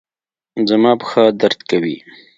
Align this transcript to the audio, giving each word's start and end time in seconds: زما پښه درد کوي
زما 0.69 0.91
پښه 1.01 1.23
درد 1.41 1.59
کوي 1.69 1.97